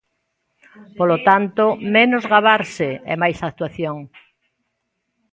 Polo 0.97 1.17
tanto, 1.27 1.63
menos 1.95 2.23
gabarse 2.33 2.89
e 3.11 3.13
máis 3.21 3.37
actuación. 3.49 3.97